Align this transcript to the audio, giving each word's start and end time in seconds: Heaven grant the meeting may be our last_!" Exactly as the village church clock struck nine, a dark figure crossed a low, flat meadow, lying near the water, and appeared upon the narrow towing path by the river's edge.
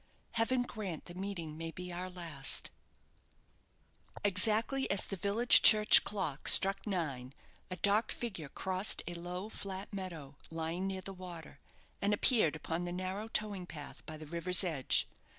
Heaven 0.31 0.63
grant 0.63 1.05
the 1.05 1.13
meeting 1.13 1.59
may 1.59 1.69
be 1.69 1.93
our 1.93 2.09
last_!" 2.09 2.69
Exactly 4.23 4.89
as 4.89 5.05
the 5.05 5.15
village 5.15 5.61
church 5.61 6.03
clock 6.03 6.47
struck 6.47 6.87
nine, 6.87 7.35
a 7.69 7.75
dark 7.75 8.11
figure 8.11 8.49
crossed 8.49 9.03
a 9.07 9.13
low, 9.13 9.47
flat 9.47 9.93
meadow, 9.93 10.37
lying 10.49 10.87
near 10.87 11.01
the 11.01 11.13
water, 11.13 11.59
and 12.01 12.15
appeared 12.15 12.55
upon 12.55 12.85
the 12.85 12.91
narrow 12.91 13.27
towing 13.27 13.67
path 13.67 14.03
by 14.07 14.17
the 14.17 14.25
river's 14.25 14.63
edge. 14.63 15.07